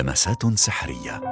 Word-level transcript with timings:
لمسات 0.00 0.58
سحرية. 0.58 1.29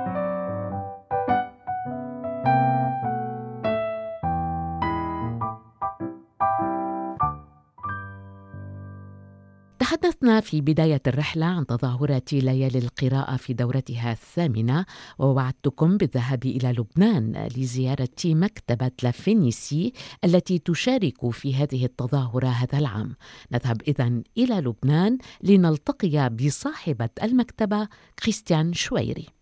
تحدثنا 10.29 10.41
في 10.41 10.61
بداية 10.61 11.01
الرحلة 11.07 11.47
عن 11.47 11.67
تظاهرة 11.67 12.23
ليالي 12.33 12.79
القراءة 12.79 13.37
في 13.37 13.53
دورتها 13.53 14.13
الثامنة 14.13 14.85
ووعدتكم 15.19 15.97
بالذهاب 15.97 16.45
إلى 16.45 16.73
لبنان 16.73 17.49
لزيارة 17.57 18.09
مكتبة 18.25 18.91
لافينيسي 19.03 19.93
التي 20.25 20.59
تشارك 20.59 21.31
في 21.31 21.55
هذه 21.55 21.85
التظاهرة 21.85 22.49
هذا 22.49 22.79
العام. 22.79 23.17
نذهب 23.53 23.83
إذا 23.89 24.23
إلى 24.39 24.55
لبنان 24.55 25.19
لنلتقي 25.43 26.29
بصاحبة 26.29 27.11
المكتبة 27.23 27.89
كريستيان 28.23 28.73
شويري. 28.73 29.38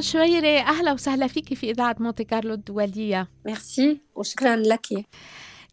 شويري 0.00 0.58
أهلا 0.60 0.92
وسهلا 0.92 1.26
فيك 1.26 1.54
في 1.54 1.70
إذاعة 1.70 1.96
مونتي 2.00 2.24
كارلو 2.24 2.54
الدولية. 2.54 3.28
ميرسي 3.46 4.00
وشكرا 4.14 4.56
لك. 4.56 4.86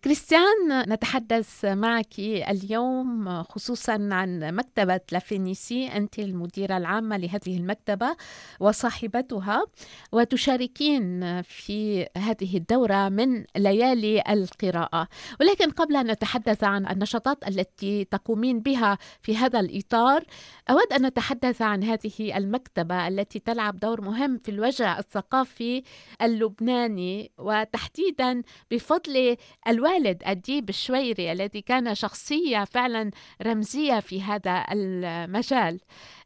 كريستيان 0.07 0.89
نتحدث 0.93 1.65
معك 1.65 2.19
اليوم 2.19 3.43
خصوصا 3.43 4.09
عن 4.11 4.55
مكتبة 4.55 4.99
La 5.11 5.27
Phénicie 5.27 5.87
أنت 5.87 6.19
المديرة 6.19 6.77
العامة 6.77 7.17
لهذه 7.17 7.57
المكتبة 7.57 8.15
وصاحبتها 8.59 9.65
وتشاركين 10.11 11.41
في 11.41 12.07
هذه 12.17 12.57
الدورة 12.57 13.09
من 13.09 13.43
ليالي 13.57 14.23
القراءة. 14.29 15.07
ولكن 15.39 15.71
قبل 15.71 15.95
أن 15.95 16.11
نتحدث 16.11 16.63
عن 16.63 16.87
النشاطات 16.87 17.47
التي 17.47 18.03
تقومين 18.03 18.59
بها 18.59 18.97
في 19.21 19.37
هذا 19.37 19.59
الإطار 19.59 20.23
أود 20.69 20.93
أن 20.93 21.05
نتحدث 21.05 21.61
عن 21.61 21.83
هذه 21.83 22.37
المكتبة 22.37 23.07
التي 23.07 23.39
تلعب 23.39 23.79
دور 23.79 24.01
مهم 24.01 24.37
في 24.37 24.51
الواقع 24.51 24.99
الثقافي 24.99 25.83
اللبناني. 26.21 27.31
وتحديدا 27.37 28.41
بفضل 28.71 29.37
الوالد 29.67 29.96
الوالد 29.97 30.23
أديب 30.23 30.69
الشويري 30.69 31.31
الذي 31.31 31.61
كان 31.61 31.95
شخصية 31.95 32.63
فعلا 32.63 33.11
رمزية 33.41 33.99
في 33.99 34.21
هذا 34.21 34.65
المجال. 34.71 35.79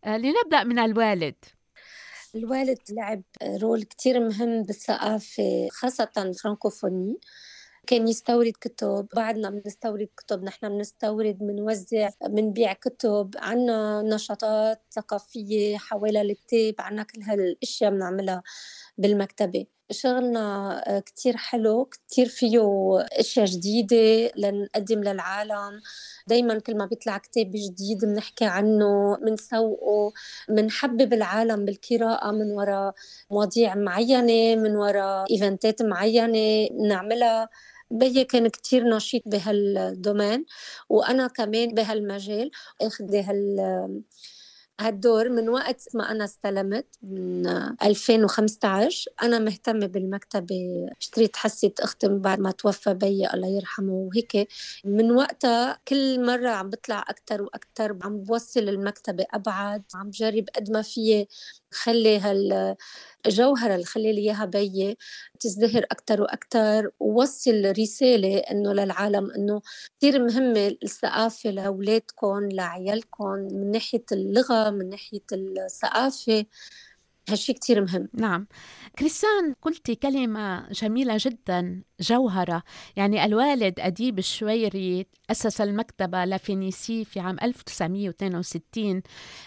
آه، 0.05 0.17
لنبدأ 0.17 0.63
من 0.63 0.79
الوالد. 0.79 1.35
الوالد 2.35 2.79
لعب 2.89 3.23
rôle 3.61 3.83
كتير 3.83 4.19
مهم 4.19 4.63
بالثقافة 4.63 5.67
خاصة 5.71 6.09
ال 6.17 6.24
francophonie. 6.24 7.17
كان 7.87 8.07
يستورد 8.07 8.53
كتب 8.61 9.07
بعدنا 9.15 9.49
بنستورد 9.49 10.09
كتب 10.17 10.43
نحن 10.43 10.69
بنستورد 10.69 11.37
بنوزع 11.37 12.09
بنبيع 12.27 12.73
كتب. 12.73 13.35
عنا 13.37 14.01
نشاطات 14.01 14.81
ثقافية 14.91 15.77
حوالي 15.77 16.21
الكتاب 16.21 16.75
عنا 16.79 17.03
كل 17.03 17.21
هالأشياء 17.21 17.91
بنعملها. 17.91 18.43
بالمكتبة. 19.01 19.65
شغلنا 19.91 20.39
آه، 20.97 20.99
كتير 20.99 21.37
حلو 21.37 21.85
كتير 21.85 22.25
فيه 22.27 22.59
أشياء 23.19 23.45
جديدة 23.45 24.31
لنقدم 24.37 25.03
للعالم. 25.03 25.81
دايما 26.27 26.59
كل 26.59 26.77
ما 26.77 26.85
بيطلع 26.85 27.17
كتاب 27.17 27.51
جديد 27.55 28.05
بنحكي 28.05 28.45
عنه 28.45 29.17
بنسوقه 29.17 30.13
بنحبب 30.49 31.13
العالم 31.13 31.65
بالقراءة 31.65 32.31
من 32.31 32.51
وراء 32.51 32.93
مواضيع 33.31 33.75
معينة 33.75 34.61
من 34.61 34.75
وراء 34.75 35.25
إيفنتات 35.31 35.81
معينة 35.81 36.67
نعملها. 36.87 37.49
بيي 37.91 38.23
كان 38.23 38.47
كتير 38.47 38.83
نشيط 38.95 39.23
بهالدومين. 39.25 40.45
وأنا 40.89 41.27
كمان 41.27 41.73
بهالمجال 41.73 42.51
أخذ 42.81 43.15
هال 43.15 44.01
هالدور 44.87 45.29
من 45.29 45.49
وقت 45.49 45.83
ما 45.95 46.11
أنا 46.11 46.23
استلمت 46.25 46.85
من 47.03 47.47
2015 47.83 49.11
أنا 49.23 49.39
مهتمة 49.39 49.85
بالمكتبة 49.85 50.55
اشتريت 51.01 51.35
حسة 51.35 51.71
أختي 51.79 52.07
بعد 52.07 52.39
ما 52.39 52.51
توفى 52.51 52.93
بي 52.93 53.27
الله 53.33 53.47
يرحمه 53.47 53.93
وهيك. 53.93 54.47
من 54.85 55.11
وقتها 55.11 55.79
كل 55.87 56.25
مرة 56.25 56.49
عم 56.49 56.69
بطلع 56.69 57.05
أكتر 57.09 57.41
وأكتر 57.41 57.97
عم 58.03 58.17
بوصل 58.23 58.59
المكتبة 58.59 59.25
أبعد 59.33 59.83
عم 59.95 60.07
بجرب 60.09 60.45
قد 60.55 60.71
ما 60.71 60.81
فيي. 60.81 61.27
خلي 61.71 62.19
هال 62.19 62.75
الجوهرة 63.25 63.75
اللي 63.75 63.85
خلي 63.85 64.13
لي 64.13 64.21
إياها 64.21 64.45
بيي 64.45 64.97
تزدهر 65.39 65.85
أكتر 65.91 66.21
وأكتر 66.21 66.91
ووصل 66.99 67.73
رسالة 67.79 68.37
إنه 68.37 68.73
للعالم 68.73 69.31
إنه 69.31 69.61
كثير 69.99 70.23
مهمة 70.25 70.77
الثقافة 70.83 71.49
لأولادكم 71.49 72.49
لعيالكم 72.51 73.25
من 73.51 73.71
ناحية 73.71 74.05
اللغة 74.11 74.69
من 74.69 74.89
ناحية 74.89 75.21
الثقافة. 75.33 76.45
هالشي 77.29 77.53
كتير 77.53 77.81
مهم. 77.81 78.09
نعم. 78.13 78.47
كريستان 78.99 79.53
قلتي 79.61 79.95
كلمة 79.95 80.69
جميلة 80.71 81.17
جدا. 81.19 81.83
جوهرة. 82.01 82.63
يعني 82.95 83.25
الوالد 83.25 83.79
أديب 83.79 84.19
الشويري 84.19 85.05
أسس 85.31 85.61
المكتبة 85.61 86.25
La 86.25 86.41
Phénicie 86.41 87.05
في 87.05 87.19
عام 87.19 87.37
1962 87.43 89.01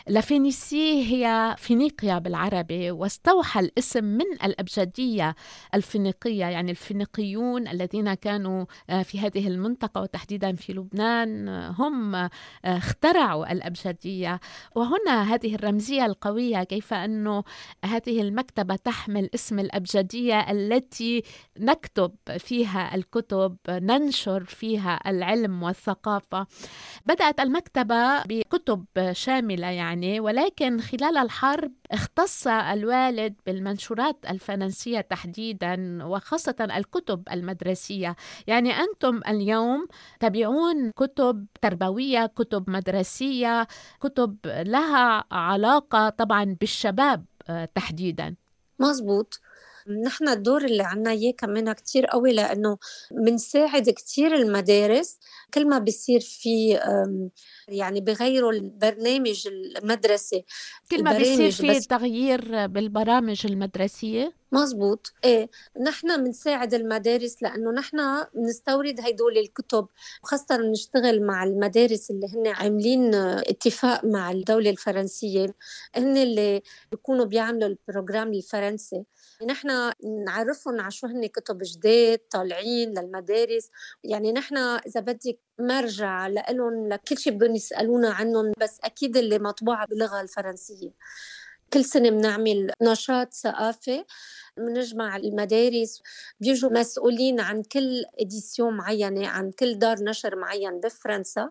La 0.08 0.27
Phénicie 0.27 1.04
هي 1.14 1.54
فينيقيا 1.58 2.18
بالعربي 2.18 2.90
واستوحى 2.90 3.60
الاسم 3.60 4.04
من 4.04 4.32
الأبجدية 4.44 5.34
الفينيقية 5.74 6.44
يعني 6.44 6.70
الفينيقيون 6.70 7.68
الذين 7.68 8.14
كانوا 8.14 8.64
آه، 8.90 9.02
في 9.02 9.20
هذه 9.20 9.48
المنطقة 9.48 10.00
وتحديدا 10.00 10.54
في 10.56 10.72
لبنان 10.72 11.48
هم 11.48 12.14
آه، 12.14 12.30
اخترعوا 12.64 13.52
الأبجدية. 13.52 14.40
وهنا 14.74 15.34
هذه 15.34 15.54
الرمزية 15.54 16.06
القوية 16.06 16.62
كيف 16.62 16.94
أنه 16.94 17.44
هذه 17.84 18.20
المكتبة 18.20 18.76
تحمل 18.76 19.30
اسم 19.34 19.58
الأبجدية 19.58 20.50
التي 20.50 21.22
نكتب 21.58 22.12
فيها 22.44 22.94
الكتب 22.94 23.56
ننشر 23.68 24.44
فيها 24.44 25.00
العلم 25.06 25.62
والثقافة. 25.62 26.46
بدأت 27.06 27.40
المكتبة 27.40 28.22
بكتب 28.22 28.84
شاملة 29.12 29.66
يعني 29.66 30.20
ولكن 30.20 30.80
خلال 30.80 31.18
الحرب 31.18 31.72
اختص 31.92 32.46
الوالد 32.46 33.34
بالمنشورات 33.46 34.16
الفرنسية 34.30 35.00
تحديدا 35.00 36.04
وخاصة 36.04 36.56
الكتب 36.60 37.22
المدرسية. 37.32 38.16
يعني 38.46 38.72
أنتم 38.72 39.20
اليوم 39.28 39.86
تبيعون 40.20 40.90
كتب 40.90 41.46
تربوية 41.62 42.26
كتب 42.26 42.70
مدرسية 42.70 43.66
كتب 44.00 44.36
لها 44.46 45.24
علاقة 45.32 46.08
طبعا 46.08 46.56
بالشباب 46.60 47.24
آه، 47.48 47.68
تحديدا. 47.74 48.34
مزبوط 48.78 49.40
نحن 50.04 50.28
الدور 50.28 50.64
اللي 50.64 50.82
عنا 50.82 51.10
إياه 51.10 51.32
كمان 51.32 51.72
كتير 51.72 52.06
قوي 52.06 52.32
لأنه 52.32 52.78
بنساعد 53.10 53.90
كتير 53.90 54.34
المدارس. 54.34 55.18
كل 55.54 55.68
ما 55.68 55.78
بيصير 55.78 56.20
في 56.20 56.80
يعني 57.68 58.00
بغيروا 58.00 58.52
البرنامج 58.52 59.48
المدرسي 59.48 60.44
كل 60.90 61.04
ما 61.04 61.18
بيصير 61.18 61.50
في 61.50 61.80
تغيير 61.80 62.66
بالبرامج 62.66 63.46
المدرسية؟ 63.46 64.32
مزبوط 64.54 65.12
إيه 65.24 65.50
نحن 65.80 66.24
بنساعد 66.24 66.74
المدارس 66.74 67.42
لأنه 67.42 67.70
نحن 67.70 68.24
بنستورد 68.34 69.00
هدول 69.00 69.38
الكتب 69.38 69.86
وخاصه 70.22 70.56
بنشتغل 70.56 71.22
مع 71.22 71.44
المدارس 71.44 72.10
اللي 72.10 72.26
هن 72.34 72.46
عاملين 72.46 73.14
اتفاق 73.14 74.04
مع 74.04 74.30
الدولة 74.30 74.70
الفرنسية. 74.70 75.54
هن 75.94 76.16
اللي 76.16 76.62
بيكونوا 76.90 77.24
بيعملوا 77.24 77.68
البروجرام 77.68 78.32
الفرنسي. 78.32 79.04
نحن 79.46 79.92
نعرفهم 80.26 80.80
على 80.80 80.90
شو 80.90 81.06
هن 81.06 81.26
كتب 81.26 81.58
جداد 81.62 82.18
طالعين 82.30 82.98
للمدارس. 82.98 83.70
يعني 84.04 84.32
نحن 84.32 84.56
إذا 84.56 85.00
بدك 85.00 85.38
مرجع 85.58 86.26
لهم 86.26 86.88
لكل 86.88 87.18
شيء 87.18 87.32
بدهم 87.32 87.54
يسألونا 87.54 88.10
عنهم 88.10 88.52
بس 88.60 88.78
أكيد 88.84 89.16
اللي 89.16 89.38
مطبوعة 89.38 89.86
باللغة 89.86 90.20
الفرنسية. 90.20 90.90
كل 91.72 91.84
سنة 91.84 92.10
بنعمل 92.10 92.70
نشاط 92.82 93.34
ثقافي. 93.34 94.04
بنجمع 94.58 95.16
المدارس 95.16 96.02
بيجوا 96.40 96.70
مسؤولين 96.70 97.40
عن 97.40 97.62
كل 97.62 98.04
édition 98.20 98.76
معينة 98.76 99.26
عن 99.26 99.50
كل 99.50 99.78
دار 99.78 99.96
نشر 100.04 100.36
معين 100.36 100.80
بفرنسا. 100.80 101.50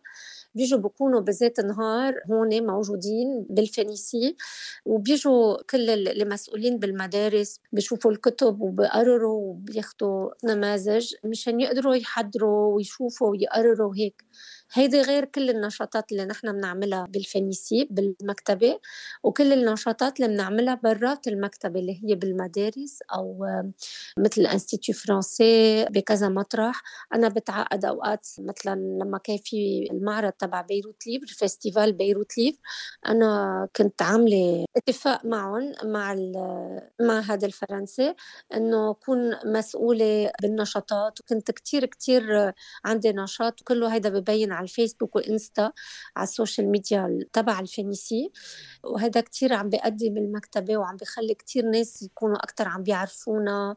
بيجوا 0.56 0.80
بكونوا 0.80 1.20
بذات 1.22 1.60
النهار 1.60 2.14
هون 2.32 2.68
موجودين 2.68 3.46
بال 3.50 3.67
Phénicie 3.67 4.36
وبيجوا 4.86 5.64
كل 5.70 5.90
المسؤولين 5.90 6.80
بالمدارس 6.80 7.60
بيشوفوا 7.72 8.12
الكتب 8.12 8.62
وبقرروا 8.62 9.42
وبياخذوا 9.42 10.30
نماذج 10.44 11.14
مشان 11.24 11.60
يقدروا 11.60 11.96
يحضروا 11.96 12.76
ويشوفوا 12.76 13.30
ويقرروا 13.30 13.96
هيك. 13.96 14.24
هيدي 14.74 15.02
غير 15.02 15.26
كل 15.26 15.50
النشاطات 15.50 16.12
اللي 16.12 16.26
نحن 16.26 16.52
بنعملها 16.52 17.06
بال 17.06 17.22
Phénicie 17.22 17.88
بالمكتبة 17.92 18.80
وكل 19.24 19.54
النشاطات 19.54 20.20
اللي 20.20 20.34
بنعملها 20.34 20.76
برات 20.84 21.28
المكتبة 21.28 21.80
اللي 21.80 22.02
هي 22.04 22.16
بالمدارس 22.16 23.00
أو 23.14 23.46
مثل 24.18 24.42
ال 24.42 24.48
Institut 24.48 24.96
français 24.96 25.86
بكذا 25.86 26.30
مطرح. 26.30 26.82
أنا 27.14 27.30
بتعاقد 27.30 27.86
أوقات 27.86 28.28
مثلا 28.40 28.76
لما 28.76 29.18
كان 29.18 29.38
في 29.38 29.88
المعرض 29.92 30.32
تبع 30.32 30.62
Beyrouth 30.62 31.08
Livres 31.08 31.28
festival 31.28 31.94
Beyrouth 31.94 32.38
Livres 32.38 32.60
أنا 33.08 33.68
كنت 33.76 34.02
عاملة 34.02 34.66
اتفاق 34.78 35.26
معهم 35.26 35.74
مع 35.84 36.14
المعهد 36.14 37.44
الفرنسي 37.44 38.16
إنه 38.54 38.92
أكون 38.92 39.32
مسؤولة 39.46 40.32
بالنشاطات 40.42 41.20
وكنت 41.20 41.52
كتير 41.52 41.86
كتير 41.86 42.54
عندي 42.86 43.12
نشاط 43.12 43.62
وكله 43.62 43.94
هيدا 43.94 44.10
ببين 44.10 44.52
الفيسبوك 44.64 45.16
والإنستا 45.16 45.72
على 46.16 46.24
ال 46.24 46.30
social 46.30 46.68
media 46.68 47.20
تبع 47.34 47.60
ال 47.60 47.67
Phénicie. 47.67 48.32
وهذا 48.84 49.22
كتير 49.22 49.54
عم 49.54 49.70
بيقدم 49.70 50.18
المكتبة 50.18 50.78
وعم 50.78 50.96
بيخلي 50.96 51.34
كتير 51.34 51.66
ناس 51.66 52.04
يكونوا 52.04 52.44
أكتر 52.44 52.68
عم 52.68 52.84
بيعرفونا. 52.84 53.76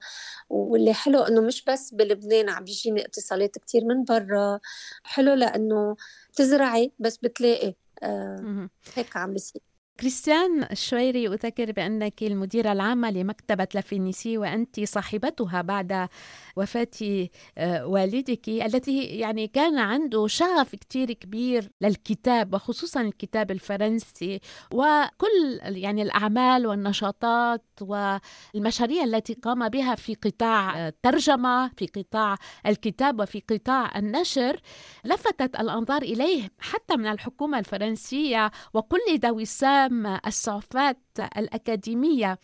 واللي 0.50 0.94
حلو 0.94 1.22
إنه 1.22 1.40
مش 1.40 1.64
بس 1.64 1.94
بلبنان 1.94 2.48
عم 2.48 2.64
بيجيني 2.64 3.04
اتصالات 3.04 3.58
كتير 3.58 3.84
من 3.84 4.04
برا. 4.04 4.60
حلو 5.02 5.34
لأنه 5.34 5.96
تزرعي 6.34 6.92
بس 6.98 7.16
بتلاقي. 7.16 7.74
آه 8.02 8.68
هيك 8.94 9.16
عم 9.16 9.32
بيصير. 9.32 9.62
كريستيان 10.00 10.62
الشويري 10.62 11.28
أذكر 11.28 11.72
بأنك 11.72 12.22
المديرة 12.22 12.72
العامة 12.72 13.10
لمكتبة 13.10 13.68
La 13.74 13.87
Phénicie 13.87 14.38
وأنت 14.38 14.80
صاحبتها 14.84 15.62
بعد 15.62 16.08
وفاة 16.56 17.28
آه، 17.58 17.86
والدك 17.86 18.48
التي 18.48 19.04
يعني 19.04 19.48
كان 19.48 19.78
عنده 19.78 20.26
شغف 20.26 20.74
كتير 20.74 21.12
كبير 21.12 21.70
للكتاب 21.80 22.54
وخصوصا 22.54 23.00
الكتاب 23.00 23.50
الفرنسي 23.50 24.40
وكل 24.72 25.60
يعني 25.62 26.02
الأعمال 26.02 26.66
والنشاطات 26.66 27.64
والمشاريع 27.80 29.04
التي 29.04 29.34
قام 29.34 29.68
بها 29.68 29.94
في 29.94 30.14
قطاع 30.14 30.88
الترجمة 30.88 31.68
في 31.68 31.86
قطاع 31.86 32.36
الكتاب 32.66 33.20
وفي 33.20 33.42
قطاع 33.50 33.98
النشر 33.98 34.60
لفتت 35.04 35.60
الأنظار 35.60 36.02
إليه 36.02 36.50
حتى 36.58 36.96
من 36.96 37.06
الحكومة 37.06 37.58
الفرنسية 37.58 38.50
وكل 38.74 39.18
ذوي 39.18 39.42
السام 39.86 40.06
الصعفات 40.26 40.98
الأكاديمية 41.36 42.38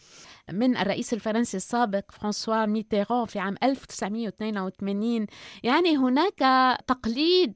من 0.52 0.76
الرئيس 0.76 1.14
الفرنسي 1.14 1.56
السابق 1.56 2.10
فرانسوا 2.10 2.66
ميتيرون 2.66 3.26
في 3.26 3.38
عام 3.38 3.54
1982 3.62 5.26
يعني 5.62 5.96
هناك 5.96 6.38
تقليد 6.86 7.54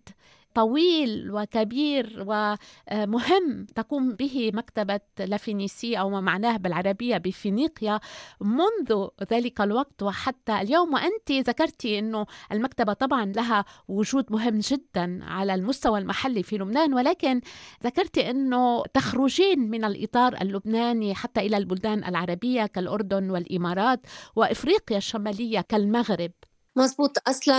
طويل 0.57 1.31
وكبير 1.33 2.25
ومهم 2.27 3.67
تقوم 3.75 4.13
به 4.13 4.51
مكتبة 4.55 5.01
لافينيسي 5.19 6.01
أو 6.01 6.11
ما 6.11 6.21
معناه 6.21 6.57
بالعربية 6.57 7.17
بفينيقيا 7.17 8.01
منذ 8.41 9.07
ذلك 9.33 9.61
الوقت 9.61 10.03
وحتى 10.03 10.61
اليوم. 10.61 10.95
وأنت 10.95 11.33
ذكرتي 11.33 11.99
أنه 11.99 12.27
المكتبة 12.53 12.93
طبعا 12.93 13.25
لها 13.25 13.65
وجود 13.89 14.33
مهم 14.33 14.59
جدا 14.59 15.25
على 15.25 15.55
المستوى 15.55 15.99
المحلي 15.99 16.43
في 16.43 16.59
لبنان 16.59 16.95
ولكن 16.95 17.41
ذكرتي 17.85 18.31
أنه 18.31 18.83
تخرجين 18.95 19.71
من 19.71 19.85
الإطار 19.85 20.37
اللبناني 20.43 21.15
حتى 21.15 21.41
إلى 21.41 21.57
البلدان 21.57 22.05
العربية 22.05 22.67
كالأردن 22.67 23.31
والإمارات 23.31 24.01
وإفريقيا 24.37 24.97
الشمالية 24.97 25.61
كالمغرب. 25.61 26.33
مزبوط 26.77 27.29
أصلا 27.29 27.59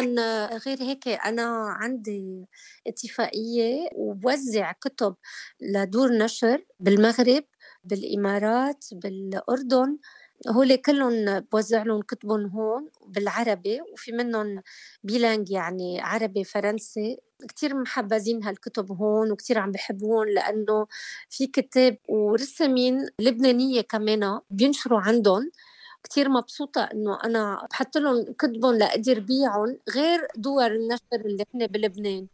غير 0.57 0.81
هيك 0.83 1.07
أنا 1.07 1.43
عندي 1.69 2.45
اتفاقية 2.87 3.89
وبوزع 3.95 4.71
كتب 4.71 5.15
لدور 5.61 6.09
نشر 6.17 6.65
بالمغرب 6.79 7.43
بالإمارات 7.83 8.85
بالأردن. 8.91 9.97
هول 10.49 10.75
كلهم 10.75 11.39
بوزع 11.39 11.83
لهم 11.83 12.01
كتبهم 12.01 12.45
هون 12.47 12.89
بالعربي 13.07 13.81
وفي 13.93 14.11
منهم 14.11 14.61
بيلانج 15.03 15.51
يعني 15.51 16.01
عربي 16.01 16.43
فرنسي. 16.43 17.17
كتير 17.49 17.75
محبذين 17.81 18.43
هالكتب 18.43 18.91
هون 18.91 19.31
وكتير 19.31 19.59
عم 19.59 19.71
بحبون 19.71 20.27
لأنه 20.33 20.87
في 21.29 21.47
كتاب 21.47 21.97
ورسمين 22.09 23.09
لبنانية 23.21 23.81
كمان 23.81 24.39
بينشروا 24.49 24.99
عندهم. 25.01 25.51
كتير 26.07 26.29
مبسوطة 26.29 26.83
إنه 26.83 27.19
أنا 27.23 27.67
بحط 27.71 27.97
لهم 27.97 28.23
كتبهم 28.33 28.75
لأقدر 28.75 29.19
بيعهم 29.19 29.77
غير 29.95 30.27
دور 30.35 30.67
النشر 30.67 31.01
اللي 31.25 31.43
هن 31.55 31.67
بلبنان. 31.67 32.27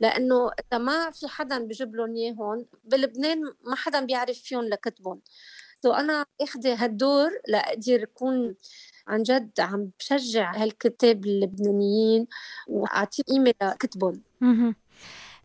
لأنه 0.00 0.50
إذا 0.60 0.78
ما 0.78 1.10
في 1.10 1.28
حدا 1.28 1.58
بجيب 1.58 1.94
لهم 1.96 2.16
إياهم 2.16 2.66
بلبنان 2.84 3.42
ما 3.66 3.76
حدا 3.76 4.00
بيعرف 4.04 4.38
فيهم 4.38 4.64
لكتبهم. 4.64 5.20
سو 5.82 5.92
أنا 5.92 6.24
أخذ 6.40 6.66
هالدور 6.66 7.30
لأقدر 7.48 8.02
أكون 8.02 8.54
عن 9.06 9.22
جد 9.22 9.50
عم 9.60 9.90
بشجع 9.98 10.52
هالكتاب 10.56 11.24
اللبنانيين 11.24 12.26
وأعطي 12.68 13.22
قيمة 13.22 13.54
لكتبهم. 13.62 14.22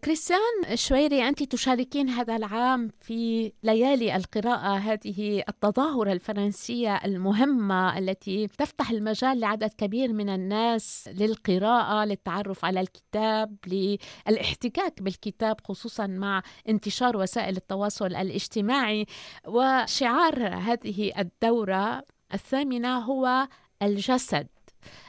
كريستيان 0.05 0.75
شويري 0.75 1.27
أنت 1.27 1.43
تشاركين 1.43 2.09
هذا 2.09 2.35
العام 2.35 2.89
في 3.01 3.51
ليالي 3.63 4.15
القراءة 4.15 4.77
هذه 4.77 5.43
التظاهرة 5.49 6.11
الفرنسية 6.11 6.95
المهمة 6.95 7.97
التي 7.97 8.47
تفتح 8.47 8.89
المجال 8.89 9.39
لعدد 9.39 9.73
كبير 9.77 10.13
من 10.13 10.29
الناس 10.29 11.09
للقراءة 11.13 12.05
للتعرف 12.05 12.65
على 12.65 12.81
الكتاب 12.81 13.57
للاحتكاك 13.67 15.01
بالكتاب 15.01 15.55
خصوصا 15.61 16.07
مع 16.07 16.43
انتشار 16.69 17.17
وسائل 17.17 17.57
التواصل 17.57 18.15
الاجتماعي. 18.15 19.05
وشعار 19.47 20.47
هذه 20.47 21.11
الدورة 21.19 22.03
الثامنة 22.33 22.99
هو 22.99 23.47
الجسد. 23.81 24.47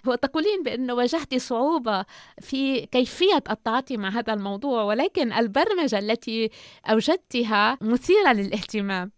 وتقولين 0.07 0.63
بأنه 0.63 0.95
واجهت 0.95 1.35
صعوبة 1.35 2.05
في 2.41 2.87
كيفية 2.87 3.43
التعاطي 3.51 3.97
مع 3.97 4.09
هذا 4.09 4.33
الموضوع 4.33 4.83
ولكن 4.83 5.33
البرمجة 5.33 5.99
التي 5.99 6.51
أوجدتها 6.91 7.79
مثيرة 7.81 8.33
للاهتمام. 8.33 9.17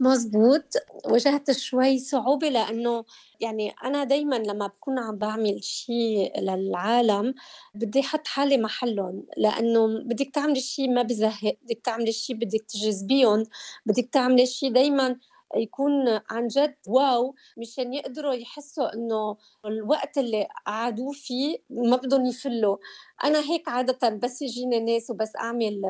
مزبوط 0.00 0.64
واجهت 1.04 1.50
شوي 1.52 1.98
صعوبة 1.98 2.48
لأنه 2.48 3.04
يعني 3.40 3.70
أنا 3.84 4.04
دايما 4.04 4.36
لما 4.36 4.66
بكون 4.66 4.98
عم 4.98 5.18
بعمل 5.18 5.64
شيء 5.64 6.40
للعالم 6.40 7.34
بدي 7.74 8.00
أحط 8.00 8.26
حالي 8.26 8.56
محلهم 8.56 9.26
لأنه 9.36 9.86
بدك 10.04 10.30
تعملي 10.34 10.60
شيء 10.60 10.90
ما 10.90 11.02
بزهق 11.02 11.56
بدك 11.62 11.80
تعملي 11.84 12.12
شيء 12.12 12.36
بدك 12.36 12.64
تجذبيهم 12.68 13.44
بدك 13.86 14.08
تعملي 14.12 14.46
شيء 14.46 14.72
دايما 14.72 15.16
يكون 15.56 16.20
عن 16.30 16.46
جد 16.48 16.74
wow 16.88 17.34
مشان 17.58 17.94
يقدروا 17.94 18.34
يحسوا 18.34 18.94
إنه 18.94 19.36
الوقت 19.66 20.18
اللي 20.18 20.48
قعدوه 20.66 21.12
فيه 21.12 21.58
ما 21.70 21.96
بدهم 21.96 22.26
يفلوا. 22.26 22.76
أنا 23.24 23.40
هيك 23.40 23.68
عادة 23.68 24.08
بس 24.08 24.42
يجيني 24.42 24.80
ناس 24.80 25.10
وبس 25.10 25.36
أعمل 25.36 25.82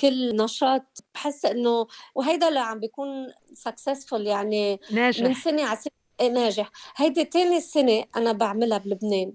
كل 0.00 0.36
نشاط. 0.36 0.82
بحس 1.14 1.44
إنه 1.44 1.86
وهيدا 2.14 2.48
اللي 2.48 2.60
عم 2.60 2.80
بيكون 2.80 3.08
successful 3.54 4.26
يعني 4.26 4.80
ناجح. 4.92 5.24
من 5.24 5.34
سنة 5.34 5.62
على 5.64 5.76
سنة. 5.78 5.92
إيه، 6.20 6.28
ناجح. 6.30 6.70
هيدي 6.96 7.24
تاني 7.24 7.60
سنة 7.60 8.04
أنا 8.16 8.32
بعملها 8.32 8.78
بلبنان. 8.78 9.32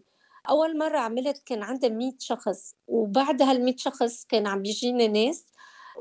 أول 0.49 0.77
مرة 0.77 0.97
عملت 0.99 1.43
كان 1.45 1.63
عندي 1.63 1.89
100 1.89 2.11
شخص 2.19 2.75
وبعد 2.87 3.41
هال 3.41 3.65
100 3.65 3.75
شخص 3.77 4.25
كان 4.25 4.47
عم 4.47 4.61
بيجيني 4.61 5.07
ناس 5.07 5.45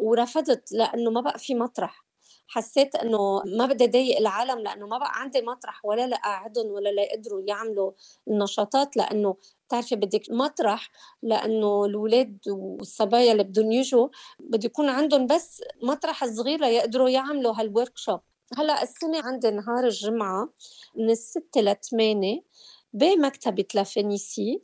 ورفضت 0.01 0.73
لأنه 0.73 1.11
ما 1.11 1.21
بقى 1.21 1.39
في 1.39 1.55
مطرح. 1.55 2.04
حسيت 2.47 2.95
إنه 2.97 3.43
ما 3.47 3.67
بدي 3.67 3.85
اضايق 3.85 4.19
العالم 4.19 4.59
لأنه 4.59 4.87
ما 4.87 4.99
بقى 4.99 5.11
عندي 5.15 5.43
مطرح 5.43 5.85
ولا 5.85 6.07
لاقعدهم 6.07 6.67
ولا 6.67 6.89
ليقدروا 6.89 7.43
يعملوا 7.47 7.93
النشاطات 8.29 8.97
لأنه 8.97 9.37
بتعرفي 9.69 9.97
بدك 9.97 10.23
مطرح 10.31 10.91
لأنه 11.23 11.85
الاولاد 11.85 12.39
والصبايا 12.49 13.33
اللي 13.33 13.45
بدهم 13.45 13.73
يجوا 13.73 14.09
بده 14.41 14.67
يكون 14.67 14.89
عندهم 14.89 15.27
بس 15.27 15.63
مطرح 15.83 16.25
صغير 16.27 16.61
ليقدروا 16.61 17.09
يعملوا 17.09 17.53
هالورك 17.61 17.93
شوب 17.99 18.21
هلأ 18.59 18.83
السنة 18.83 19.21
عندي 19.25 19.51
نهار 19.51 19.85
الجمعة 19.85 20.49
من 20.97 21.11
الستة 21.11 21.61
لثمانية 21.61 22.41
بمكتبة 22.93 23.65
La 23.75 23.92
Phénicie 23.92 24.61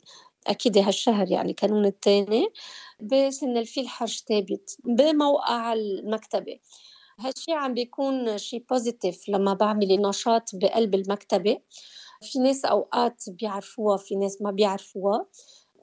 أكيد 0.47 0.77
هالشهر 0.77 1.31
يعني 1.31 1.53
كانون 1.53 1.85
الثاني 1.85 2.47
بسن 2.99 3.57
الفيل 3.57 3.87
حرج 3.87 4.23
ثابت 4.29 4.77
بموقع 4.85 5.73
المكتبة. 5.73 6.59
هالشي 7.21 7.51
عم 7.53 7.73
بيكون 7.73 8.37
شي 8.37 8.59
positif 8.59 9.29
لما 9.29 9.53
بعمل 9.53 10.01
نشاط 10.01 10.49
بقلب 10.53 10.95
المكتبة. 10.95 11.57
في 12.21 12.39
ناس 12.39 12.65
أوقات 12.65 13.23
بيعرفوها 13.29 13.97
في 13.97 14.15
ناس 14.15 14.41
ما 14.41 14.51
بيعرفوها. 14.51 15.25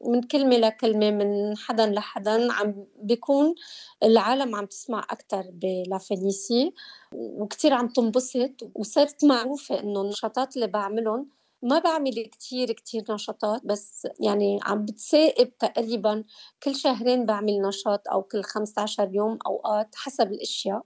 من 0.06 0.22
كلمة 0.22 0.56
لكلمة 0.56 1.10
من 1.10 1.56
حدا 1.56 1.86
لحدا 1.86 2.52
عم 2.52 2.86
بيكون 3.02 3.54
العالم 4.02 4.54
عم 4.56 4.64
تسمع 4.66 5.06
أكتر 5.10 5.42
بلافينيسي. 5.52 6.72
وكتير 7.14 7.74
عم 7.74 7.88
تنبسط. 7.88 8.70
وصرت 8.74 9.24
معروفة 9.24 9.80
إنه 9.80 10.00
النشاطات 10.02 10.56
اللي 10.56 10.66
بعملهم 10.66 11.28
ما 11.62 11.78
بعمل 11.78 12.12
كتير 12.12 12.72
كتير 12.72 13.04
نشاطات 13.10 13.60
بس 13.64 14.06
يعني 14.20 14.58
عم 14.62 14.84
بتسائب 14.84 15.58
تقريبا 15.58 16.24
كل 16.62 16.76
شهرين 16.76 17.26
بعمل 17.26 17.62
نشاط 17.62 18.08
أو 18.12 18.22
كل 18.22 18.42
15 18.44 19.10
يوم 19.14 19.38
أوقات 19.46 19.94
حسب 19.94 20.32
الأشياء. 20.32 20.82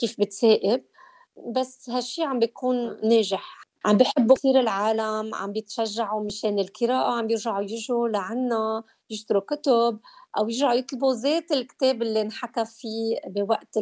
كيف 0.00 0.20
بتسائب 0.20 0.84
بس 1.56 1.90
هالشي 1.90 2.22
عم 2.24 2.38
بيكون 2.38 2.76
ناجح. 3.08 3.62
عم 3.86 3.96
بحبوا 3.96 4.36
كثير 4.36 4.60
العالم 4.60 5.34
عم 5.34 5.52
بيتشجعوا 5.52 6.24
مشان 6.26 6.58
القراءة 6.58 7.12
عم 7.18 7.26
بيرجعوا 7.26 7.62
يجوا 7.62 8.08
لعنا. 8.08 8.84
يشتروا 9.10 9.42
كتب 9.42 9.98
أو 10.38 10.48
يرجعوا 10.48 10.72
يطلبوا 10.72 11.14
ذات 11.14 11.52
الكتاب 11.52 12.02
اللي 12.02 12.20
انحكى 12.20 12.64
فيه 12.64 13.20
بوقت 13.26 13.78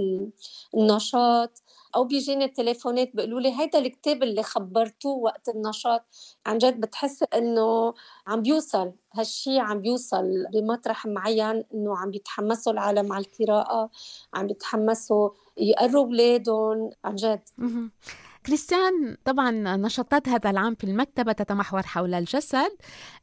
النشاط. 0.75 1.63
أو 1.97 2.05
بيجيني 2.05 2.49
تليفونات 2.49 3.11
بيقولوا 3.17 3.41
لي 3.41 3.61
هيدا 3.61 3.79
الكتاب 3.79 4.23
اللي 4.23 4.43
خبرتوه 4.43 5.17
وقت 5.17 5.49
النشاط. 5.49 6.05
عن 6.47 6.59
جد 6.59 6.81
بتحس 6.81 7.25
إنه 7.35 7.95
عم 8.27 8.43
بيوصل 8.43 8.93
هالشي 9.15 9.59
عم 9.59 9.81
بيوصل 9.81 10.47
بمطرح 10.53 11.07
معين 11.07 11.65
إنه 11.75 11.99
عم 11.99 12.11
بيتحمسوا 12.11 12.73
العالم 12.73 13.13
على 13.13 13.25
القراءة 13.25 13.91
عم 14.35 14.47
بيتحمسوا 14.47 15.31
يقروا 15.57 16.05
أولادهم. 16.05 16.91
عن 17.05 17.15
جد. 17.15 17.41
كريستيان 18.47 19.17
طبعا 19.25 19.51
نشاطات 19.77 20.29
هذا 20.29 20.51
العام 20.51 20.75
في 20.75 20.85
المكتبة 20.85 21.33
تتمحور 21.33 21.83
حول 21.83 22.15
الجسد 22.15 22.71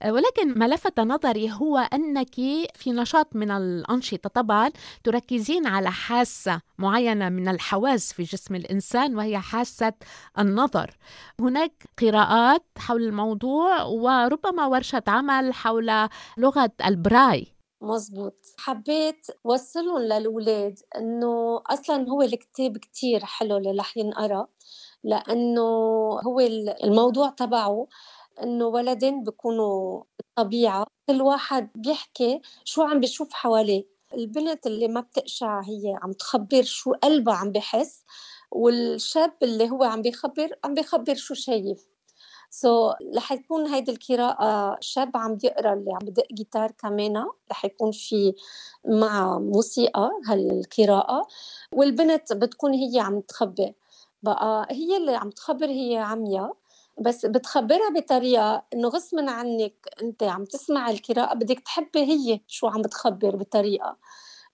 ولكن 0.06 0.60
ما 0.60 0.68
لفت 0.68 1.00
نظري 1.00 1.51
هو 1.51 1.77
أنك 1.77 2.36
في 2.75 2.92
نشاط 2.92 3.36
من 3.36 3.51
الأنشطة. 3.51 4.30
طبعا 4.30 4.70
تركزين 5.03 5.68
على 5.68 5.92
حاسة 5.92 6.62
معينة 6.77 7.30
من 7.30 7.48
الحواس 7.48 8.13
في 8.13 8.24
جسم 8.24 8.56
الإنسان 8.56 9.15
وهي 9.15 9.39
حاسة 9.39 9.94
النظر. 10.39 10.98
هناك 11.39 11.72
قراءات 12.01 12.65
حول 12.77 13.03
الموضوع 13.03 13.82
وربما 13.82 14.65
ورشة 14.65 15.03
عمل 15.08 15.53
حول 15.53 16.08
لغة 16.38 16.72
البراي. 16.86 17.52
مزبوط. 17.84 18.36
حبيت 18.58 19.28
وصلهم 19.44 20.00
للأولاد 20.02 20.80
إنه 20.98 21.62
أصلا 21.68 22.10
هو 22.10 22.22
الكتاب 22.22 22.78
كتير 22.78 23.25
حلو 23.25 23.58
اللي 23.58 23.72
رح 23.80 23.98
ينقرأ 23.98 24.48
لأنه 25.04 25.62
هو 26.28 26.40
الموضوع 26.84 27.30
تبعه 27.30 27.88
إنه 28.44 28.66
ولدين 28.68 29.24
بيكونوا 29.24 30.04
بالطبيعة 30.20 30.86
كل 31.10 31.22
واحد 31.22 31.70
بيحكي 31.75 32.42
شو 32.66 32.82
عم 32.84 33.00
بيشوف 33.00 33.34
حواليه. 33.34 33.86
البنت 34.13 34.68
اللي 34.68 34.88
ما 34.88 35.02
بتقشع 35.02 35.62
هي 35.62 35.96
عم 36.04 36.12
تخبر 36.13 36.63
شو 36.63 36.94
قلبها 36.94 37.36
عم 37.36 37.52
بحس 37.52 38.06
والشاب 38.52 39.34
اللي 39.44 39.70
هو 39.72 39.84
عم 39.84 40.02
بيخبر 40.02 40.50
عم 40.66 40.74
بيخبر 40.74 41.16
شو 41.16 41.34
شايف. 41.34 41.93
سو 42.53 42.91
so, 42.91 42.95
رح 43.17 43.31
يكون 43.31 43.67
هيدي 43.67 43.91
القراءة 43.91 44.77
شاب 44.81 45.17
عم 45.17 45.36
بيقرا 45.36 45.74
اللي 45.74 45.91
عم 45.91 46.00
بدق 46.00 46.27
جيتار 46.33 46.72
كمان. 46.72 47.25
رح 47.51 47.65
يكون 47.65 47.91
في 47.91 48.33
مع 48.86 49.39
موسيقى 49.39 50.12
هالقراءة. 50.25 51.27
والبنت 51.72 52.33
بتكون 52.33 52.74
هي 52.74 53.00
عم 53.00 53.19
تخبر. 53.19 53.74
بقى 54.24 54.67
هي 54.72 54.98
اللي 54.98 55.15
عم 55.15 55.29
تخبر 55.29 55.65
هي 55.65 55.98
عمياء. 55.98 56.55
بس 57.01 57.25
بتخبرها 57.25 57.89
بطريقة 57.89 58.63
إنه 58.74 58.88
غصبا 58.88 59.31
عنك 59.31 59.74
أنت 60.01 60.24
عم 60.24 60.45
تسمع 60.45 60.89
القراءة 60.89 61.33
بدك 61.33 61.60
تحبي 61.60 62.00
هي 62.00 62.39
شو 62.48 62.67
عم 62.67 62.81
بتخبر 62.81 63.36
بطريقة. 63.36 63.98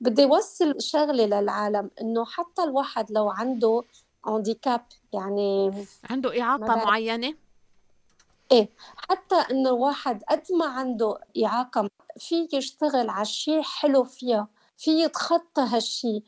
بدي 0.01 0.25
وصل 0.25 0.81
شغلة 0.81 1.25
للعالم 1.25 1.91
إنه 2.01 2.25
حتى 2.25 2.63
الواحد 2.63 3.11
لو 3.11 3.29
عنده 3.29 3.83
هانديكاب 4.25 4.81
يعني 5.13 5.71
عنده 6.09 6.41
إعاقة 6.41 6.75
معينة؟ 6.75 7.48
إيه 8.51 8.69
حتى 9.09 9.35
إنه 9.35 9.69
الواحد 9.69 10.23
قد 10.23 10.43
ما 10.51 10.65
عنده 10.65 11.19
إعاقة 11.45 11.89
في 12.17 12.47
يشتغل 12.53 13.09
على 13.09 13.25
شيء 13.25 13.61
حلو 13.61 14.03
فيها 14.03 14.47
في 14.77 14.91
يتخطى 15.03 15.61
هالشيء 15.61 16.23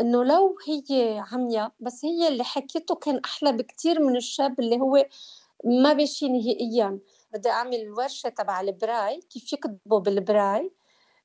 إنه 0.00 0.24
لو 0.24 0.56
هي 0.66 1.24
عمياء 1.32 1.72
بس 1.80 2.04
هي 2.04 2.28
اللي 2.28 2.44
حكيته 2.44 2.94
كان 2.94 3.20
أحلى 3.24 3.52
بكثير 3.52 4.00
من 4.00 4.16
الشاب 4.16 4.60
اللي 4.60 4.76
هو 4.76 5.06
ما 5.64 5.92
بشي 5.92 6.28
نهائيا 6.28 6.98
بدي 7.32 7.50
أعمل 7.50 7.90
ورشة 7.98 8.28
تبع 8.28 8.60
البراي 8.60 9.20
كيف 9.20 9.52
يكتبوا 9.52 10.00
بالبراي؟ 10.00 10.72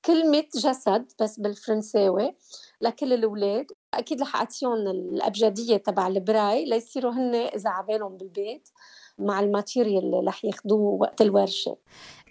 كلمة 0.06 0.44
جسد 0.56 1.06
بس 1.22 1.40
بالفرنساوي 1.40 2.36
لكل 2.82 3.14
الأولاد. 3.14 3.66
أكيد 3.94 4.22
رح 4.22 4.36
أعطيهم 4.36 4.74
الأبجدية 4.74 5.78
تبع 5.78 6.08
البراي 6.08 6.66
ليصيروا 6.66 7.12
هن 7.12 7.36
إذا 7.36 7.70
عبالهم 7.70 8.18
بالبيت 8.18 8.70
مع 9.20 9.40
ال 9.40 9.47
material 9.47 10.04
اللي 10.04 10.28
رح 10.28 10.46
ياخذوه 10.46 11.02
وقت 11.02 11.22
الورشة. 11.22 11.78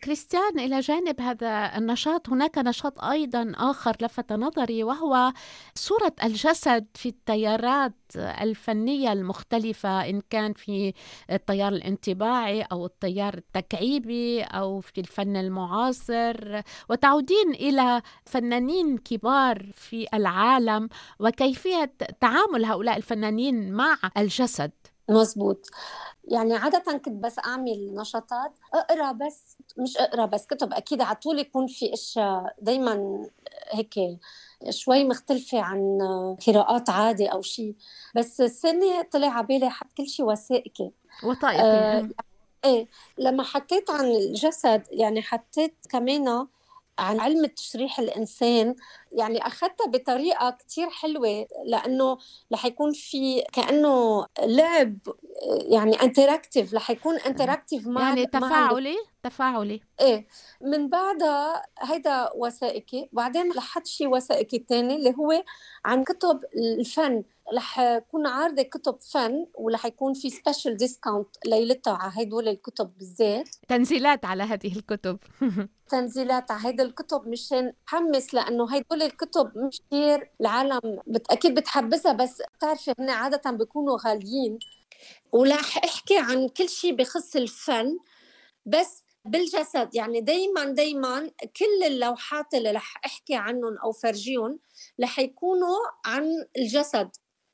كريستيان 0.05 0.59
إلى 0.59 0.81
جانب 0.81 1.21
هذا 1.21 1.77
النشاط 1.77 2.29
هناك 2.29 2.59
نشاط 2.59 3.05
أيضا 3.05 3.53
آخر 3.57 3.97
لفت 4.01 4.33
نظري 4.33 4.85
وهو 4.85 5.33
صورة 5.75 6.13
الجسد 6.25 6.87
في 6.95 7.09
التيارات 7.09 7.95
الفنية 8.17 9.13
المختلفة 9.13 10.09
إن 10.09 10.23
كان 10.31 10.53
في 10.53 10.93
التيار 11.31 11.73
الانطباعي 11.73 12.63
أو 12.63 12.87
التيار 12.87 13.35
التكعيبي 13.35 14.43
أو 14.43 14.81
في 14.81 15.01
الفن 15.01 15.37
المعاصر. 15.37 16.63
وتعودين 16.91 17.51
إلى 17.55 18.03
فنانين 18.25 18.99
كبار 18.99 19.67
في 19.75 20.07
العالم 20.15 20.89
وكيفية 21.19 21.93
تعامل 22.21 22.65
هؤلاء 22.65 22.97
الفنانين 22.97 23.73
مع 23.73 23.99
الجسد. 24.17 24.71
مزبوط 25.11 25.67
يعني 26.25 26.57
عادة 26.57 26.99
كنت 26.99 27.09
بس 27.09 27.39
أعمل 27.39 27.95
نشاطات 27.95 28.53
أقرأ 28.75 29.13
بس 29.13 29.57
مش 29.79 29.97
أقرأ 29.97 30.27
بس 30.27 30.47
كتب 30.47 30.73
أكيد 30.73 31.03
على 31.03 31.17
طول 31.17 31.39
يكون 31.39 31.67
في 31.67 31.95
أشياء 31.95 32.55
دايما 32.63 33.27
هيك 33.71 33.95
شوي 34.71 35.05
مختلفة 35.05 35.61
عن 35.61 35.99
قراءات 36.47 36.91
عادي 36.91 37.27
أو 37.27 37.43
شيء 37.43 37.75
بس 38.17 38.41
السنة 38.41 39.03
طلع 39.03 39.29
على 39.29 39.47
بالي 39.47 39.71
حط 39.71 39.87
كل 39.97 40.07
شيء 40.09 40.27
وثائقي. 40.27 40.91
وثائقي 41.25 41.63
آه 41.63 42.09
إيه 42.65 42.89
لما 43.19 43.43
حكيت 43.43 43.91
عن 43.91 44.05
الجسد 44.05 44.83
يعني 44.91 45.23
حطيت 45.23 45.75
كمان 45.89 46.47
عن 47.01 47.21
علم 47.21 47.45
التشريح 47.45 47.99
الإنسان 47.99 48.75
يعني 49.13 49.47
أخذتها 49.47 49.87
بطريقة 49.87 50.51
كتير 50.51 50.91
حلوة 50.91 51.47
لأنه 51.65 52.19
رح 52.53 52.65
يكون 52.65 52.93
في 52.93 53.43
كأنه 53.53 54.27
لعب 54.43 54.99
يعني 55.63 56.03
interactif 56.03 56.75
رح 56.75 56.91
يكون 56.91 57.17
interactif 57.17 57.87
مع 57.87 58.09
يعني 58.09 58.27
تفاعلي؟ 58.27 58.93
مع 58.93 59.10
تفاعلي. 59.23 59.81
إيه 60.01 60.27
من 60.61 60.89
بعدها 60.89 61.63
هيدا 61.83 62.31
وثائقي 62.35 63.09
بعدين 63.13 63.53
رح 63.53 63.85
شيء 63.85 64.09
وثائقي 64.09 64.59
تاني 64.59 64.97
اللي 64.97 65.15
هو 65.19 65.45
عن 65.85 66.05
كتب 66.05 66.41
الفن. 66.79 67.25
رح 67.55 67.79
يكون 67.81 68.27
عارضة 68.27 68.63
كتب 68.63 68.99
فن 69.13 69.47
ورح 69.55 69.87
يكون 69.87 70.15
في 70.15 70.31
special 70.31 70.77
discount 70.77 71.29
ليلتها 71.47 71.95
على 71.95 72.13
هدول 72.17 72.49
الكتب 72.49 72.93
بالذات. 72.99 73.49
تنزيلات 73.69 74.25
على 74.25 74.43
هذه 74.43 74.77
الكتب. 74.77 75.19
تنزيلات 75.91 76.51
على 76.51 76.67
هيدي 76.67 76.83
الكتب 76.83 77.29
مشان 77.29 77.73
حمس 77.87 78.35
لأنه 78.35 78.75
هدول 78.77 79.03
الكتب 79.03 79.59
مش 79.59 79.83
كثير 79.91 80.31
العالم 80.41 81.01
بت... 81.07 81.33
أكيد 81.33 81.55
بتحبها 81.55 82.13
بس 82.13 82.43
بتعرفي 82.57 82.95
هن 82.99 83.11
عادة 83.11 83.51
بيكونوا 83.51 83.99
غاليين. 84.07 84.59
ورح 85.33 85.79
أحكي 85.85 86.19
عن 86.19 86.49
كل 86.49 86.69
شيء 86.69 86.95
بخص 86.95 87.37
الفن 87.37 87.99
بس 88.67 89.05
بالجسد. 89.25 89.95
يعني 89.95 90.21
دايما 90.21 90.65
دايما 90.65 91.31
كل 91.57 91.87
اللوحات 91.87 92.55
اللي 92.55 92.71
رح 92.71 93.01
أحكي 93.07 93.35
عنهم 93.35 93.79
أو 93.85 93.93
فرجيهم 93.93 94.59
رح 95.03 95.19
يكونوا 95.19 95.77
عن 96.05 96.45
الجسد 96.59 97.11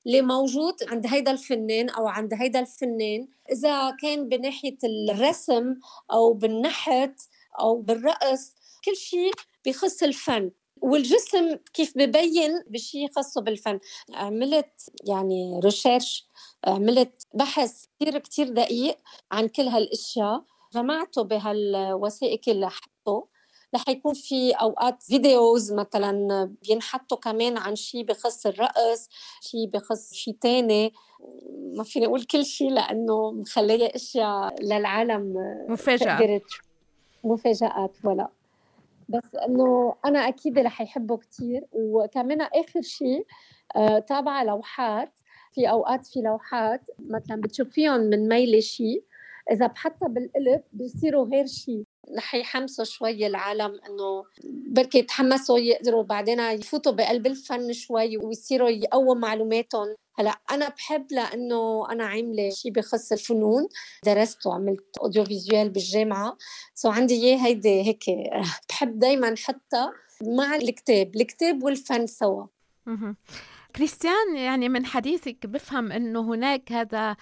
اللي 0.06 0.22
موجود 0.22 0.74
عند 0.88 1.06
هيدا 1.06 1.30
الفنان 1.30 1.90
أو 1.90 2.08
عند 2.08 2.34
هيدا 2.34 2.60
الفنان. 2.60 3.28
إذا 3.52 3.96
كان 4.02 4.28
بناحية 4.28 4.78
الرسم 4.84 5.74
أو 6.12 6.32
بالنحت 6.32 7.20
أو 7.60 7.80
بالرقص 7.80 8.54
كل 8.84 8.96
شيء 8.96 9.32
بخص 9.66 10.02
الفن. 10.02 10.50
والجسم 10.82 11.54
كيف 11.74 11.98
ببين 11.98 12.62
بشيء 12.66 13.10
خاصه 13.16 13.40
بالفن. 13.40 13.78
عملت 14.14 14.90
يعني 15.04 15.60
research 15.64 16.26
عملت 16.64 17.26
بحث 17.34 17.84
كثير 18.00 18.18
كثير 18.18 18.48
دقيق 18.48 18.96
عن 19.32 19.48
كل 19.48 19.62
هالأشياء. 19.62 20.44
جمعته 20.76 21.22
بهالوثائقي 21.22 22.40
اللي 22.48 22.70
حطه 22.70 23.28
رح 23.74 23.88
يكون 23.88 24.14
في 24.14 24.52
أوقات 24.52 25.02
videos 25.02 25.72
مثلا 25.72 26.44
بينحطوا 26.68 27.18
كمان 27.18 27.58
عن 27.58 27.76
شيء 27.76 28.04
بخص 28.04 28.46
الرقص 28.46 29.08
شيء 29.40 29.66
بخص 29.72 30.12
شيء 30.12 30.36
تاني. 30.40 30.92
ما 31.76 31.84
فيني 31.84 32.06
أقول 32.06 32.24
كل 32.24 32.44
شيء 32.44 32.70
لأنه 32.70 33.30
مخلية 33.30 33.90
أشياء 33.94 34.62
للعالم 34.62 35.34
مفاجأة. 35.68 36.40
مفاجآت 37.24 37.96
ولا 38.04 38.28
بس 39.08 39.34
إنه 39.34 39.94
أنا 40.04 40.28
أكيد 40.28 40.58
رح 40.58 40.80
يحبوا 40.80 41.16
كثير 41.16 41.66
وكمان 41.72 42.40
آخر 42.40 42.82
شيء 42.82 43.26
آه 43.76 43.98
تابعة 43.98 44.44
لوحات. 44.44 45.12
في 45.52 45.70
أوقات 45.70 46.06
في 46.06 46.20
لوحات 46.20 46.82
مثلا 46.98 47.40
بتشوفيهم 47.40 48.00
من 48.00 48.28
ميله 48.28 48.60
شيء 48.60 49.04
إذا 49.50 49.66
بحطها 49.66 50.08
بالقلب 50.08 50.62
بصيروا 50.72 51.26
غير 51.26 51.46
شيء 51.46 51.84
رح 52.16 52.34
يحمسوا 52.34 52.84
شوي 52.84 53.26
العالم 53.26 53.80
إنه 53.88 54.24
بركي 54.44 54.98
يتحمسوا 54.98 55.58
يقدروا 55.58 56.02
بعدين 56.02 56.40
يفوتوا 56.40 56.92
بقلب 56.92 57.26
الفن 57.26 57.72
شوي 57.72 58.16
ويصيروا 58.16 58.68
يقووا 58.68 59.14
معلوماتهم. 59.14 59.94
هلأ 60.18 60.40
أنا 60.50 60.68
بحب 60.68 61.06
لإنه 61.10 61.92
أنا 61.92 62.04
عاملة 62.04 62.50
شيء 62.50 62.72
بخص 62.72 63.12
الفنون. 63.12 63.68
درست 64.04 64.46
وعملت 64.46 64.98
audio 65.02 65.24
visual 65.24 65.68
بالجامعة. 65.68 66.36
so 66.74 66.90
عندي 66.90 67.14
إياه 67.14 67.46
هيدي 67.46 67.82
هيك. 67.82 68.04
بحب 68.68 68.98
دائما 68.98 69.34
حتى 69.44 69.90
مع 70.22 70.56
الكتاب 70.56 71.16
الكتاب 71.16 71.62
والفن 71.62 72.06
سوا. 72.06 72.46
كريستيان 73.76 74.36
يعني 74.36 74.68
من 74.68 74.86
حديثك 74.86 75.46
بفهم 75.46 75.92
إنه 75.92 76.20
هناك 76.20 76.72
هذا 76.72 77.16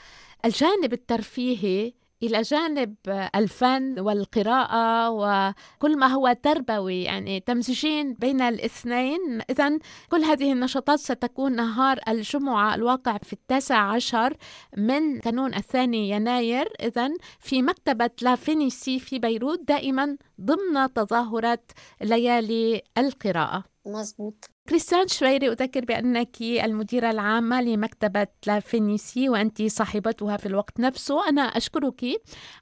الجانب 0.44 0.92
الترفيهي 0.92 1.92
إلى 2.26 2.42
جانب 2.42 2.94
الفن 3.34 4.00
والقراءة 4.00 5.10
وكل 5.10 5.98
ما 5.98 6.06
هو 6.06 6.36
تربوي 6.42 7.02
يعني 7.02 7.40
تمزجين 7.40 8.14
بين 8.14 8.40
الاثنين. 8.40 9.40
إذا 9.50 9.78
كل 10.08 10.24
هذه 10.24 10.52
النشاطات 10.52 10.98
ستكون 10.98 11.56
نهار 11.56 12.00
الجمعة 12.08 12.74
الواقع 12.74 13.18
في 13.18 13.32
التاسع 13.32 13.76
عشر 13.76 14.36
من 14.76 15.20
كانون 15.20 15.54
الثاني 15.54 16.10
يناير. 16.10 16.68
إذا 16.82 17.10
في 17.40 17.62
مكتبة 17.62 18.10
لافينيسي 18.22 18.98
في 18.98 19.18
بيروت 19.18 19.60
دائما 19.68 20.16
ضمن 20.40 20.92
تظاهرة 20.94 21.58
ليالي 22.00 22.82
القراءة. 22.98 23.73
مزبوط 23.86 24.50
كريستيان 24.68 25.08
شويري 25.08 25.48
أذكر 25.48 25.84
بأنك 25.84 26.42
المديرة 26.42 27.10
العامة 27.10 27.62
لمكتبة 27.62 28.26
لافينيسي 28.46 29.28
وأنت 29.28 29.62
صاحبتها 29.62 30.36
في 30.36 30.46
الوقت 30.46 30.80
نفسه. 30.80 31.28
أنا 31.28 31.42
أشكرك 31.42 32.04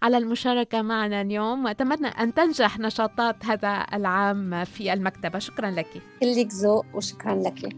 على 0.02 0.18
المشاركة 0.18 0.82
معنا 0.82 1.20
اليوم 1.20 1.64
وأتمنى 1.64 2.08
أن 2.08 2.34
تنجح 2.34 2.78
نشاطات 2.78 3.44
هذا 3.44 3.86
العام 3.92 4.64
في 4.64 4.92
المكتبة. 4.92 5.38
شكرا 5.38 5.70
لك. 5.70 6.02
كلك 6.20 6.48
ذوق 6.52 6.86
وشكرا 6.94 7.34
لك. 7.34 7.76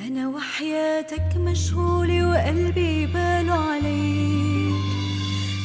أنا 0.00 0.28
وحياتك 0.28 1.36
مشغولة 1.36 2.30
وقلبي 2.30 3.06
باله 3.06 3.52
عليك. 3.52 4.72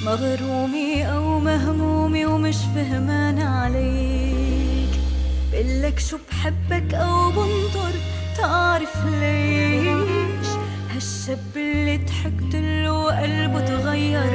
مغرومة 0.06 1.04
أو 1.04 1.40
مهمومة 1.40 2.36
ومش 2.36 2.58
فهمان 2.76 3.40
عليك. 3.40 4.47
بقلك 5.58 6.00
شو 6.00 6.18
بحبك 6.30 6.94
أو 6.94 7.32
بنطر 7.32 7.92
تعرف 8.38 9.06
ليش؟ 9.06 10.48
هالشاب 10.94 11.40
اللي 11.56 11.98
ضحكت 11.98 12.56
له 12.56 13.22
قلبه 13.22 13.60
تغير 13.60 14.34